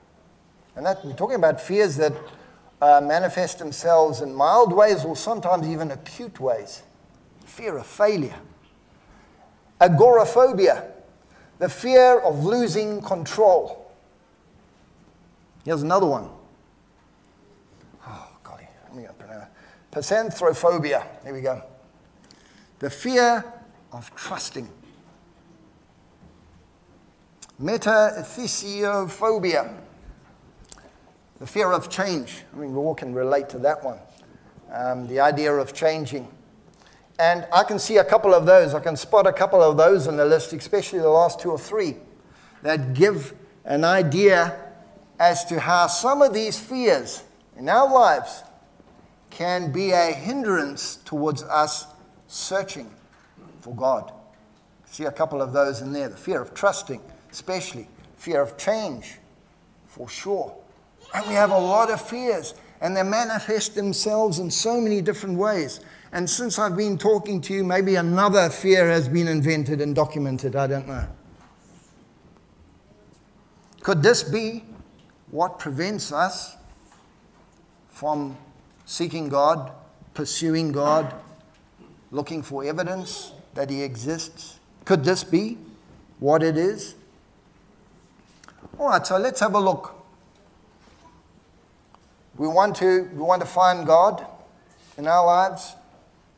[0.77, 2.13] And that, we're talking about fears that
[2.81, 6.83] uh, manifest themselves in mild ways or sometimes even acute ways.
[7.45, 8.37] Fear of failure
[9.81, 10.85] agoraphobia,
[11.59, 13.91] the fear of losing control.
[15.65, 16.29] Here's another one.
[18.07, 19.07] Oh, golly, let me
[19.91, 21.05] pronounce Pasanthrophobia.
[21.25, 21.63] There we go.
[22.79, 23.45] The fear
[23.93, 24.69] of trusting.
[27.61, 29.75] Metathesiophobia,
[31.39, 32.45] the fear of change.
[32.55, 33.99] I mean, we all can relate to that one.
[34.73, 36.27] Um, the idea of changing.
[37.19, 38.73] And I can see a couple of those.
[38.73, 41.59] I can spot a couple of those in the list, especially the last two or
[41.59, 41.97] three,
[42.63, 43.35] that give
[43.67, 44.59] an idea
[45.19, 47.25] as to how some of these fears
[47.59, 48.43] in our lives
[49.31, 51.87] can be a hindrance towards us
[52.27, 52.91] searching
[53.61, 54.13] for God.
[54.87, 59.19] See a couple of those in there the fear of trusting, especially, fear of change,
[59.87, 60.55] for sure.
[61.15, 65.39] And we have a lot of fears, and they manifest themselves in so many different
[65.39, 65.81] ways.
[66.13, 70.57] And since I've been talking to you, maybe another fear has been invented and documented.
[70.57, 71.07] I don't know.
[73.83, 74.65] Could this be
[75.31, 76.57] what prevents us
[77.89, 78.37] from
[78.91, 79.71] seeking God,
[80.15, 81.15] pursuing God,
[82.11, 84.59] looking for evidence that He exists?
[84.85, 85.59] Could this be
[86.19, 86.97] what it is?
[88.81, 89.95] All right, so let's have a look.
[92.37, 94.27] We want to, we want to find God
[94.99, 95.77] in our lives.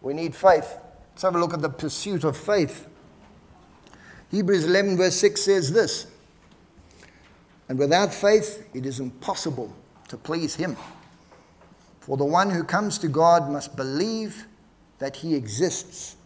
[0.03, 0.77] We need faith.
[1.13, 2.87] Let's have a look at the pursuit of faith.
[4.31, 6.07] Hebrews 11, verse 6 says this
[7.71, 9.75] And without faith, it is impossible
[10.09, 10.77] to please Him.
[12.03, 14.47] For the one who comes to God must believe
[14.99, 16.17] that he exists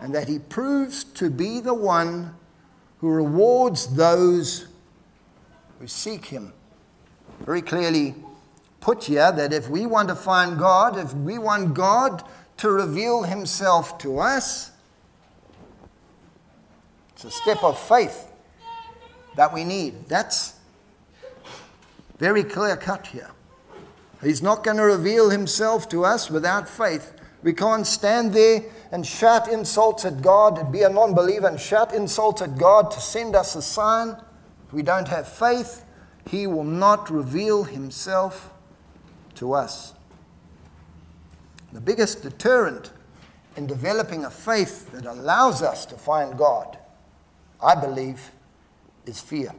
[0.00, 2.32] and that he proves to be the one
[2.98, 4.68] who rewards those
[5.80, 6.52] who seek him.
[7.40, 8.14] Very clearly
[8.80, 12.22] put here that if we want to find God, if we want God
[12.58, 14.70] to reveal himself to us,
[17.14, 18.30] it's a step of faith
[19.34, 20.06] that we need.
[20.06, 20.54] That's
[22.16, 23.30] very clear cut here.
[24.26, 27.14] He's not going to reveal himself to us without faith.
[27.44, 31.60] We can't stand there and shout insults at God and be a non believer and
[31.60, 34.16] shout insults at God to send us a sign.
[34.66, 35.84] If we don't have faith,
[36.28, 38.52] He will not reveal Himself
[39.36, 39.94] to us.
[41.72, 42.90] The biggest deterrent
[43.56, 46.76] in developing a faith that allows us to find God,
[47.62, 48.32] I believe,
[49.06, 49.54] is fear.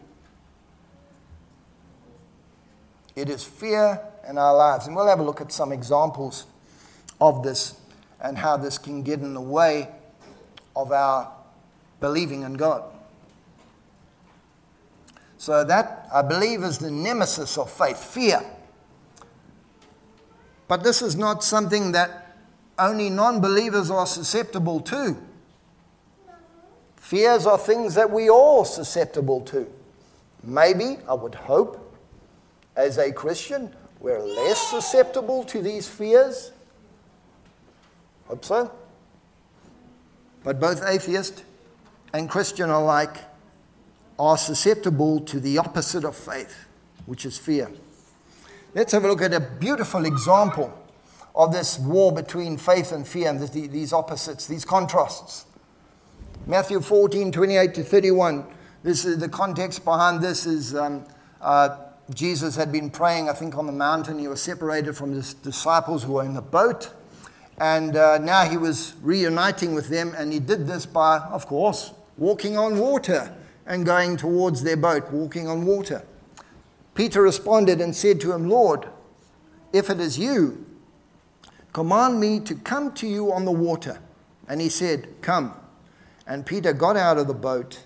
[3.17, 3.99] It is fear
[4.29, 4.85] in our lives.
[4.85, 6.45] And we'll have a look at some examples
[7.19, 7.81] of this
[8.21, 9.89] and how this can get in the way
[10.75, 11.33] of our
[11.99, 12.83] believing in God.
[15.39, 18.39] So, that I believe is the nemesis of faith fear.
[20.67, 22.37] But this is not something that
[22.77, 25.17] only non believers are susceptible to.
[26.97, 29.67] Fears are things that we all susceptible to.
[30.43, 31.86] Maybe, I would hope,
[32.77, 36.51] as a Christian, we're less susceptible to these fears.
[38.27, 38.71] Hope so.
[40.43, 41.43] But both atheist
[42.13, 43.17] and Christian alike
[44.19, 46.67] are susceptible to the opposite of faith,
[47.07, 47.69] which is fear.
[48.75, 50.71] Let's have a look at a beautiful example
[51.35, 55.45] of this war between faith and fear and these opposites, these contrasts.
[56.45, 58.45] Matthew 14, 28 to 31.
[58.83, 61.05] This is the context behind this is um,
[61.41, 61.77] uh,
[62.13, 64.17] Jesus had been praying, I think, on the mountain.
[64.19, 66.91] He was separated from his disciples who were in the boat.
[67.57, 71.91] And uh, now he was reuniting with them, and he did this by, of course,
[72.17, 76.03] walking on water and going towards their boat, walking on water.
[76.95, 78.87] Peter responded and said to him, Lord,
[79.73, 80.65] if it is you,
[81.73, 83.99] command me to come to you on the water.
[84.47, 85.53] And he said, Come.
[86.25, 87.83] And Peter got out of the boat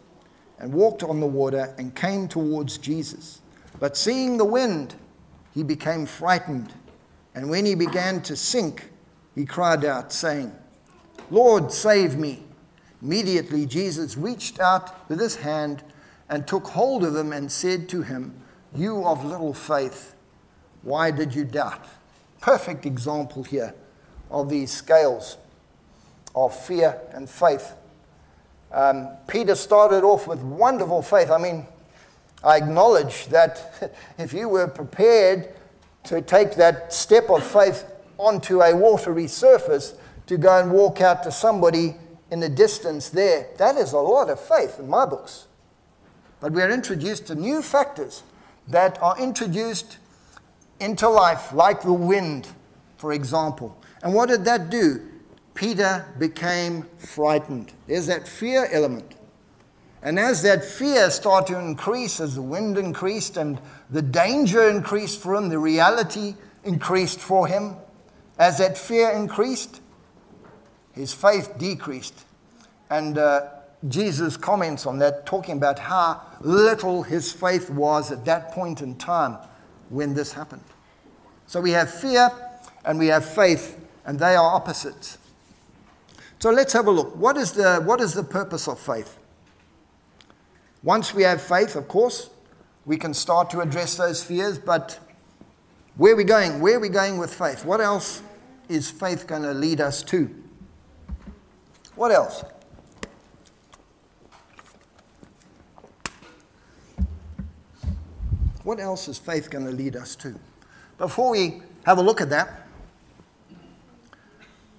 [0.60, 3.42] and walked on the water and came towards Jesus.
[3.80, 4.96] But seeing the wind,
[5.54, 6.74] he became frightened.
[7.34, 8.90] And when he began to sink,
[9.36, 10.54] he cried out, saying,
[11.30, 12.44] Lord, save me.
[13.02, 15.84] Immediately, Jesus reached out with his hand
[16.30, 18.36] and took hold of him and said to him,
[18.76, 20.16] You of little faith,
[20.84, 21.86] why did you doubt?
[22.42, 23.74] Perfect example here
[24.30, 25.38] of these scales
[26.36, 27.74] of fear and faith.
[28.72, 31.30] Um, Peter started off with wonderful faith.
[31.30, 31.68] I mean,
[32.44, 35.50] I acknowledge that if you were prepared
[36.06, 37.86] to take that step of faith
[38.18, 39.94] onto a watery surface
[40.28, 41.96] to go and walk out to somebody
[42.32, 45.48] in the distance there, that is a lot of faith in my books.
[46.40, 48.24] But we are introduced to new factors
[48.68, 49.98] that are introduced
[50.80, 52.48] into life, like the wind,
[52.98, 53.78] for example.
[54.02, 55.08] And what did that do?
[55.54, 57.74] Peter became frightened.
[57.88, 59.14] There's that fear element.
[60.04, 63.60] And as that fear started to increase, as the wind increased and
[63.90, 67.76] the danger increased for him, the reality increased for him,
[68.40, 69.82] as that fear increased,
[70.94, 72.26] his faith decreased.
[72.90, 73.48] And uh,
[73.88, 78.96] Jesus comments on that, talking about how little his faith was at that point in
[78.96, 79.38] time
[79.90, 80.64] when this happened.
[81.46, 82.32] So we have fear
[82.86, 85.20] and we have faith, and they are opposites.
[86.40, 87.16] So let's have a look.
[87.16, 89.20] What is the, what is the purpose of faith?
[90.84, 92.30] Once we have faith, of course,
[92.86, 95.00] we can start to address those fears, but
[95.96, 96.60] where are we going?
[96.60, 97.64] Where are we going with faith?
[97.64, 98.24] What else
[98.68, 100.34] is faith going to lead us to?
[101.96, 102.44] What else?
[108.64, 110.40] What else is faith going to lead us to?
[110.98, 112.68] Before we have a look at that,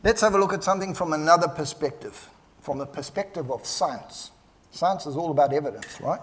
[0.02, 2.28] let's have a look at something from another perspective,
[2.60, 4.31] from the perspective of science.
[4.72, 6.20] Science is all about evidence, right?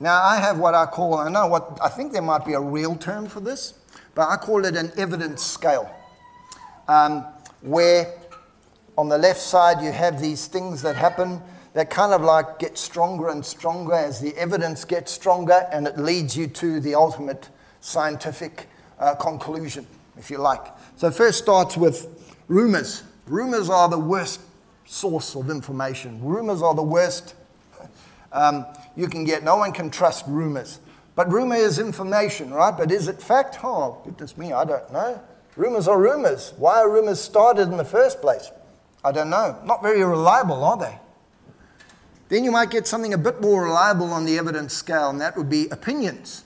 [0.00, 2.60] Now, I have what I call, I know what, I think there might be a
[2.60, 3.74] real term for this,
[4.14, 5.88] but I call it an evidence scale,
[6.88, 7.24] um,
[7.60, 8.12] where
[8.96, 11.40] on the left side you have these things that happen
[11.74, 15.98] that kind of like get stronger and stronger as the evidence gets stronger, and it
[15.98, 17.50] leads you to the ultimate
[17.80, 19.86] scientific uh, conclusion,
[20.16, 20.64] if you like.
[20.96, 23.02] So, first starts with rumors.
[23.26, 24.40] Rumors are the worst
[24.84, 26.22] source of information.
[26.22, 27.34] Rumors are the worst.
[28.32, 28.66] Um,
[28.96, 30.80] you can get, no one can trust rumors.
[31.14, 32.76] But rumor is information, right?
[32.76, 33.58] But is it fact?
[33.62, 35.20] Oh, goodness me, I don't know.
[35.56, 36.52] Rumors are rumors.
[36.56, 38.50] Why are rumors started in the first place?
[39.04, 39.56] I don't know.
[39.64, 40.98] Not very reliable, are they?
[42.28, 45.36] Then you might get something a bit more reliable on the evidence scale, and that
[45.36, 46.44] would be opinions.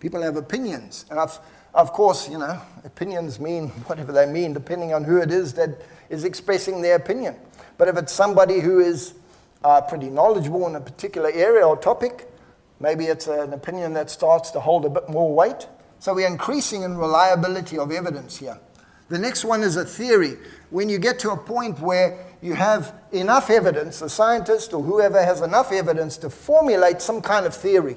[0.00, 1.04] People have opinions.
[1.10, 1.38] And of,
[1.74, 5.82] of course, you know, opinions mean whatever they mean, depending on who it is that
[6.10, 7.36] is expressing their opinion.
[7.78, 9.14] But if it's somebody who is
[9.64, 12.28] uh, pretty knowledgeable in a particular area or topic,
[12.80, 15.66] maybe it's an opinion that starts to hold a bit more weight.
[15.98, 18.58] So we're increasing in reliability of evidence here.
[19.08, 20.36] The next one is a theory.
[20.70, 25.22] When you get to a point where you have enough evidence, a scientist or whoever
[25.22, 27.96] has enough evidence to formulate some kind of theory.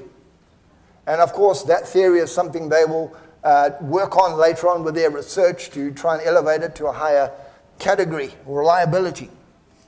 [1.07, 4.95] And of course, that theory is something they will uh, work on later on with
[4.95, 7.32] their research to try and elevate it to a higher
[7.80, 9.30] category, reliability.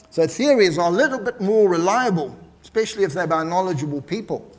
[0.09, 4.49] So theories are a little bit more reliable, especially if they're by knowledgeable people.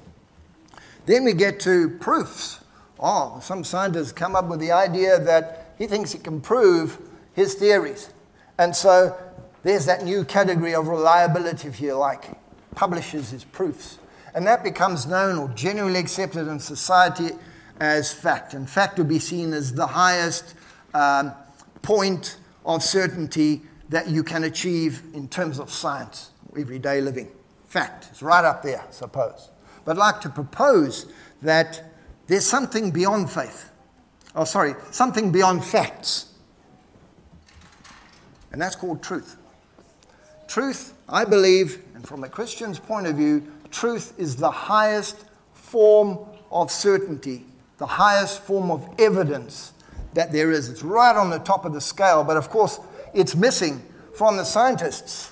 [1.06, 2.60] Then we get to proofs.
[3.00, 6.98] Oh, some scientists come up with the idea that he thinks he can prove
[7.34, 8.10] his theories.
[8.58, 9.16] And so
[9.62, 12.30] there's that new category of reliability, if you like,
[12.74, 13.98] publishes his proofs.
[14.34, 17.30] And that becomes known or generally accepted in society
[17.80, 18.54] as fact.
[18.54, 20.54] And fact would be seen as the highest
[20.94, 21.32] um,
[21.82, 27.30] point of certainty that you can achieve in terms of science, everyday living.
[27.66, 29.50] Fact is right up there, I suppose.
[29.84, 31.82] But I'd like to propose that
[32.26, 33.70] there's something beyond faith.
[34.34, 36.32] Oh, sorry, something beyond facts.
[38.52, 39.36] And that's called truth.
[40.46, 46.18] Truth, I believe, and from a Christian's point of view, truth is the highest form
[46.50, 47.46] of certainty,
[47.78, 49.72] the highest form of evidence
[50.14, 50.68] that there is.
[50.68, 52.80] It's right on the top of the scale, but of course,
[53.14, 53.82] it's missing
[54.14, 55.30] from the scientist's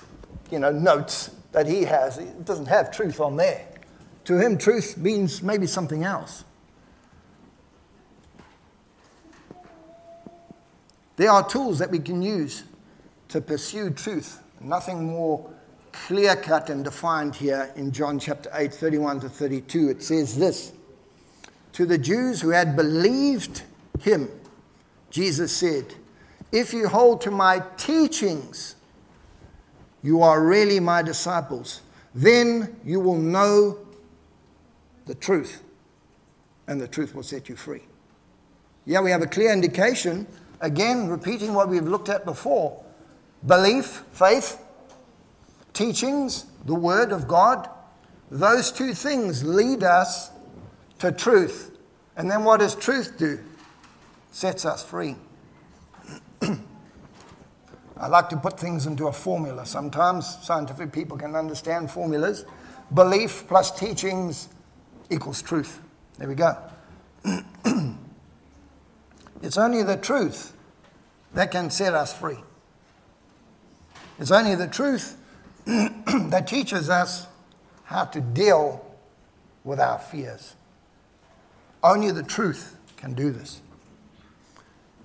[0.49, 2.17] you know, notes that he has.
[2.17, 3.67] It doesn't have truth on there.
[4.25, 6.43] To him, truth means maybe something else.
[11.15, 12.63] There are tools that we can use
[13.29, 15.49] to pursue truth Nothing more
[15.91, 19.89] clear cut and defined here in John chapter 8, 31 to 32.
[19.89, 20.71] It says this
[21.73, 23.63] To the Jews who had believed
[23.99, 24.29] him,
[25.11, 25.93] Jesus said,
[26.51, 28.75] If you hold to my teachings,
[30.01, 31.81] you are really my disciples.
[32.15, 33.77] Then you will know
[35.05, 35.61] the truth,
[36.67, 37.83] and the truth will set you free.
[38.85, 40.25] Yeah, we have a clear indication,
[40.59, 42.83] again, repeating what we've looked at before
[43.45, 44.63] Belief, faith,
[45.73, 47.67] teachings, the Word of God,
[48.29, 50.29] those two things lead us
[50.99, 51.75] to truth.
[52.15, 53.39] And then what does truth do?
[54.31, 55.15] Sets us free.
[57.97, 59.65] I like to put things into a formula.
[59.65, 62.45] Sometimes scientific people can understand formulas.
[62.93, 64.49] Belief plus teachings
[65.09, 65.81] equals truth.
[66.17, 66.57] There we go.
[69.41, 70.55] it's only the truth
[71.33, 72.39] that can set us free.
[74.17, 75.17] It's only the truth
[75.65, 77.27] that teaches us
[77.83, 78.85] how to deal
[79.63, 80.55] with our fears.
[81.83, 83.61] Only the truth can do this.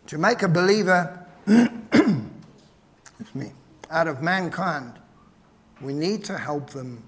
[0.06, 1.26] To make a believer
[3.34, 3.52] me,
[3.90, 4.92] out of mankind,
[5.80, 7.02] we need to help them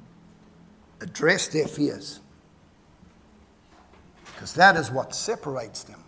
[1.00, 2.20] address their fears.
[4.26, 6.02] Because that is what separates them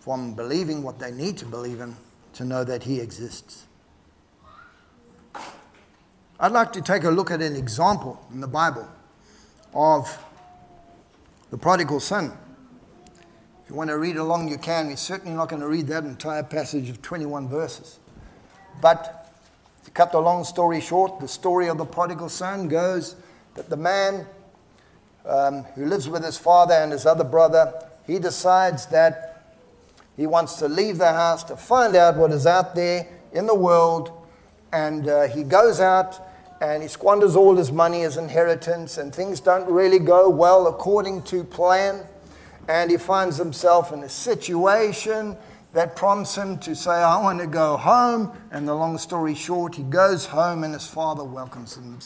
[0.00, 1.96] from believing what they need to believe in
[2.34, 3.66] to know that He exists.
[6.40, 8.88] I'd like to take a look at an example in the Bible
[9.74, 10.16] of
[11.50, 12.32] the prodigal son.
[13.68, 14.86] If you want to read along, you can.
[14.86, 17.98] We're certainly not going to read that entire passage of 21 verses.
[18.80, 19.30] But
[19.84, 23.14] to cut the long story short, the story of the prodigal son goes
[23.56, 24.24] that the man
[25.26, 27.74] um, who lives with his father and his other brother,
[28.06, 29.52] he decides that
[30.16, 33.54] he wants to leave the house to find out what is out there in the
[33.54, 34.10] world.
[34.72, 36.18] And uh, he goes out
[36.62, 41.20] and he squanders all his money, his inheritance, and things don't really go well according
[41.24, 42.06] to plan.
[42.68, 45.36] And he finds himself in a situation
[45.72, 48.32] that prompts him to say, I want to go home.
[48.50, 51.98] And the long story short, he goes home and his father welcomes him,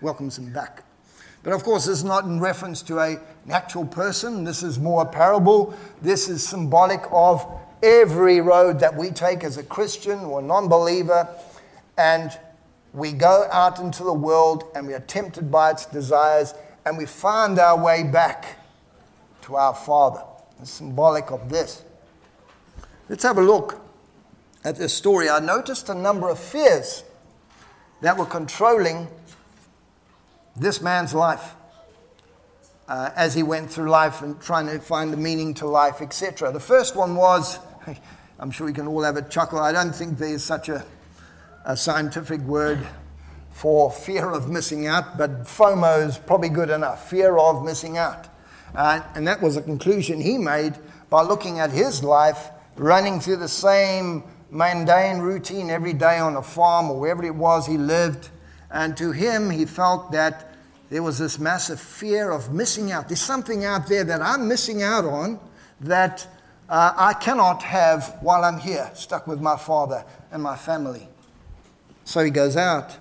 [0.00, 0.84] welcomes him back.
[1.42, 4.44] But of course, this is not in reference to a natural person.
[4.44, 5.74] This is more a parable.
[6.00, 7.44] This is symbolic of
[7.82, 11.28] every road that we take as a Christian or non believer.
[11.98, 12.30] And
[12.92, 16.54] we go out into the world and we are tempted by its desires
[16.84, 18.58] and we find our way back
[19.42, 20.22] to our Father.
[20.60, 21.82] It's symbolic of this.
[23.08, 23.80] Let's have a look
[24.64, 25.28] at this story.
[25.28, 27.04] I noticed a number of fears
[28.00, 29.08] that were controlling
[30.56, 31.54] this man's life.
[32.88, 36.52] uh, as he went through life and trying to find the meaning to life, etc.
[36.52, 37.58] The first one was,
[38.38, 40.84] I'm sure we can all have a chuckle, I don't think there's such a,
[41.64, 42.86] a scientific word
[43.50, 48.28] for fear of missing out, but FOMO is probably good enough fear of missing out.
[48.74, 50.74] Uh, and that was a conclusion he made
[51.10, 56.42] by looking at his life running through the same mundane routine every day on a
[56.42, 58.28] farm or wherever it was he lived.
[58.70, 60.54] And to him, he felt that
[60.88, 63.08] there was this massive fear of missing out.
[63.08, 65.40] There's something out there that I'm missing out on
[65.80, 66.26] that
[66.68, 71.08] uh, I cannot have while I'm here, stuck with my father and my family.
[72.04, 72.96] So he goes out.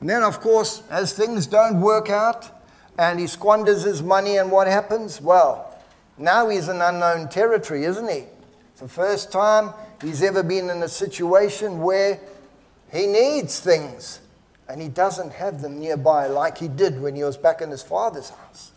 [0.00, 2.61] And then, of course, as things don't work out
[2.98, 5.20] and he squanders his money, and what happens?
[5.20, 5.74] Well,
[6.18, 8.24] now he's in unknown territory, isn't he?
[8.72, 12.20] It's the first time he's ever been in a situation where
[12.92, 14.20] he needs things
[14.68, 17.82] and he doesn't have them nearby like he did when he was back in his
[17.82, 18.72] father's house.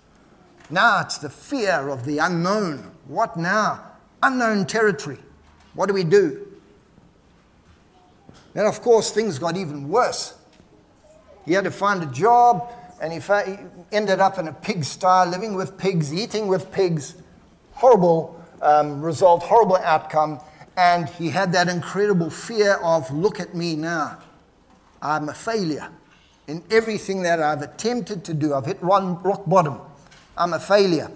[0.70, 2.91] Now it's the fear of the unknown.
[3.07, 3.91] What now?
[4.24, 5.20] Unknown territory.
[5.74, 6.47] What do we do?
[8.53, 10.34] Then, of course, things got even worse.
[11.45, 13.57] He had to find a job, and he, he
[13.91, 17.15] ended up in a pigsty, living with pigs, eating with pigs.
[17.73, 20.39] Horrible um, result, horrible outcome.
[20.77, 24.19] And he had that incredible fear of, look at me now.
[25.01, 25.89] I'm a failure
[26.47, 28.53] in everything that I've attempted to do.
[28.53, 29.79] I've hit rock bottom.
[30.37, 31.11] I'm a failure.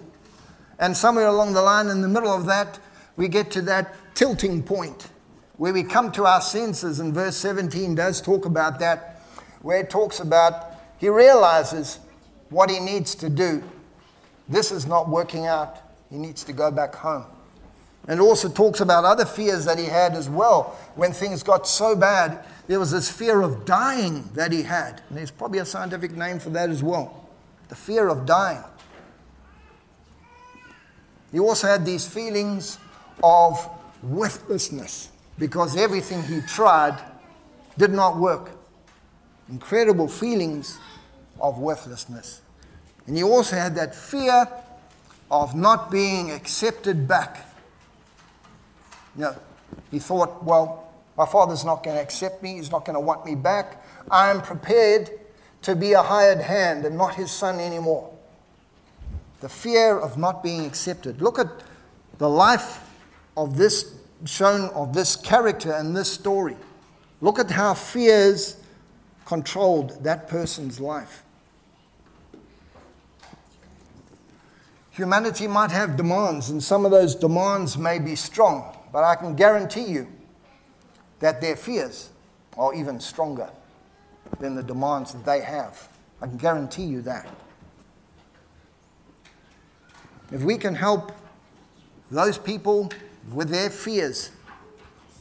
[0.79, 2.79] And somewhere along the line, in the middle of that,
[3.17, 5.09] we get to that tilting point
[5.57, 6.99] where we come to our senses.
[6.99, 9.21] And verse 17 does talk about that,
[9.61, 10.68] where it talks about
[10.99, 11.99] he realizes
[12.49, 13.63] what he needs to do.
[14.47, 15.77] This is not working out.
[16.09, 17.25] He needs to go back home.
[18.07, 20.77] And also talks about other fears that he had as well.
[20.95, 25.01] When things got so bad, there was this fear of dying that he had.
[25.09, 27.29] And there's probably a scientific name for that as well
[27.69, 28.63] the fear of dying.
[31.31, 32.79] He also had these feelings
[33.23, 33.69] of
[34.01, 36.99] worthlessness because everything he tried
[37.77, 38.49] did not work.
[39.49, 40.79] Incredible feelings
[41.41, 42.41] of worthlessness.
[43.07, 44.47] And he also had that fear
[45.31, 47.45] of not being accepted back.
[49.15, 49.35] You know,
[49.91, 53.25] he thought, well, my father's not going to accept me, he's not going to want
[53.25, 53.83] me back.
[54.09, 55.09] I am prepared
[55.63, 58.13] to be a hired hand and not his son anymore.
[59.41, 61.21] The fear of not being accepted.
[61.21, 61.47] Look at
[62.17, 62.85] the life
[63.35, 63.95] of this
[64.25, 66.57] shown of this character and this story.
[67.21, 68.58] Look at how fears
[69.29, 71.21] controlled that person's life.
[74.89, 79.35] Humanity might have demands, and some of those demands may be strong, but I can
[79.35, 80.07] guarantee you
[81.19, 82.09] that their fears
[82.57, 83.51] are even stronger
[84.39, 85.87] than the demands that they have.
[86.23, 87.27] I can guarantee you that.
[90.31, 91.11] If we can help
[92.09, 92.91] those people
[93.31, 94.31] with their fears,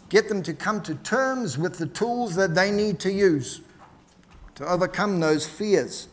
[0.08, 3.60] get them to come to terms with the tools that they need to use
[4.58, 6.08] to overcome those fears,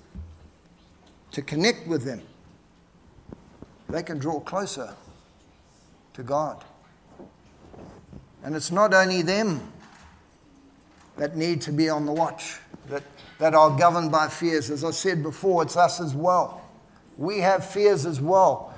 [1.32, 2.22] to connect with them
[3.90, 4.94] they can draw closer
[6.14, 6.64] to God.
[8.44, 9.72] And it's not only them
[11.18, 12.58] that need to be on the watch,
[12.90, 13.04] that,
[13.40, 14.70] that are governed by fears.
[14.70, 16.62] As I said before, it's us as well.
[17.18, 18.74] We have fears as well.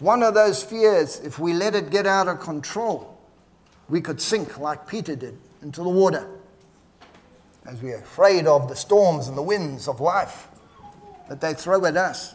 [0.00, 3.18] One of those fears, if we let it get out of control,
[3.88, 6.28] we could sink like Peter did into the water.
[7.66, 10.48] As we're afraid of the storms and the winds of life
[11.28, 12.34] that they throw at us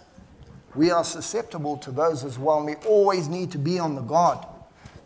[0.75, 4.01] we are susceptible to those as well, and we always need to be on the
[4.01, 4.39] guard.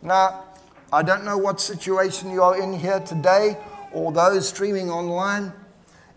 [0.02, 0.44] Now,
[0.92, 3.56] I don't know what situation you are in here today
[3.92, 5.52] or those streaming online.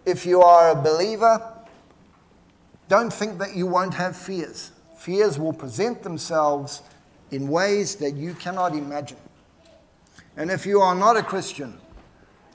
[0.05, 1.41] If you are a believer,
[2.89, 4.71] don't think that you won't have fears.
[4.97, 6.81] Fears will present themselves
[7.31, 9.17] in ways that you cannot imagine.
[10.35, 11.79] And if you are not a Christian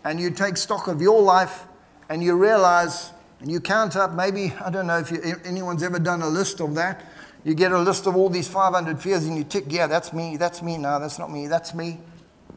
[0.04, 1.64] and you take stock of your life
[2.08, 5.98] and you realize and you count up maybe, I don't know if you, anyone's ever
[5.98, 7.04] done a list of that.
[7.44, 10.36] You get a list of all these 500 fears and you tick, yeah, that's me,
[10.36, 11.98] that's me, no, that's not me, that's me.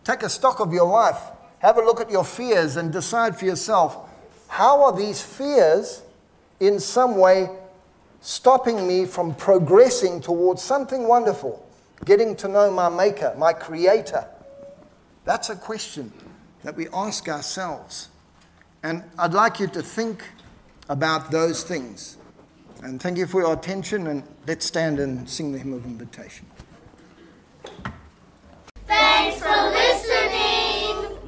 [0.04, 1.18] Take a stock of your life.
[1.60, 3.98] Have a look at your fears and decide for yourself
[4.48, 6.04] how are these fears
[6.60, 7.50] in some way
[8.22, 11.68] stopping me from progressing towards something wonderful,
[12.06, 14.28] getting to know my Maker, my Creator?
[15.26, 16.14] That's a question
[16.66, 18.09] that we ask ourselves.
[18.82, 20.24] And I'd like you to think
[20.89, 22.18] about those things.
[22.82, 26.47] And thank you for your attention, and let's stand and sing the hymn of invitation.
[28.88, 30.64] Thanks for listening.